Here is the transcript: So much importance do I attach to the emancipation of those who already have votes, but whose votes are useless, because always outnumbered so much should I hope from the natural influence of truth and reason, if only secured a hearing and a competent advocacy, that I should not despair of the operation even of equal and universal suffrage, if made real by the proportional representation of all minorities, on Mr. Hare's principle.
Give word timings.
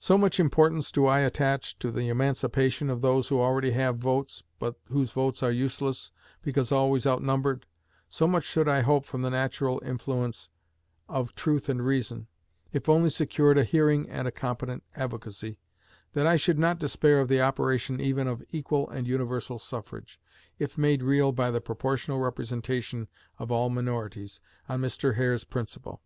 So 0.00 0.18
much 0.18 0.40
importance 0.40 0.90
do 0.90 1.06
I 1.06 1.20
attach 1.20 1.78
to 1.78 1.92
the 1.92 2.08
emancipation 2.08 2.90
of 2.90 3.02
those 3.02 3.28
who 3.28 3.38
already 3.38 3.70
have 3.70 3.96
votes, 3.98 4.42
but 4.58 4.74
whose 4.86 5.12
votes 5.12 5.44
are 5.44 5.52
useless, 5.52 6.10
because 6.42 6.72
always 6.72 7.06
outnumbered 7.06 7.64
so 8.08 8.26
much 8.26 8.42
should 8.42 8.66
I 8.68 8.80
hope 8.80 9.04
from 9.04 9.22
the 9.22 9.30
natural 9.30 9.80
influence 9.86 10.48
of 11.08 11.36
truth 11.36 11.68
and 11.68 11.86
reason, 11.86 12.26
if 12.72 12.88
only 12.88 13.10
secured 13.10 13.58
a 13.58 13.62
hearing 13.62 14.08
and 14.10 14.26
a 14.26 14.32
competent 14.32 14.82
advocacy, 14.96 15.60
that 16.14 16.26
I 16.26 16.34
should 16.34 16.58
not 16.58 16.80
despair 16.80 17.20
of 17.20 17.28
the 17.28 17.40
operation 17.40 18.00
even 18.00 18.26
of 18.26 18.42
equal 18.50 18.90
and 18.90 19.06
universal 19.06 19.60
suffrage, 19.60 20.18
if 20.58 20.76
made 20.76 21.00
real 21.00 21.30
by 21.30 21.52
the 21.52 21.60
proportional 21.60 22.18
representation 22.18 23.06
of 23.38 23.52
all 23.52 23.70
minorities, 23.70 24.40
on 24.68 24.80
Mr. 24.80 25.14
Hare's 25.14 25.44
principle. 25.44 26.02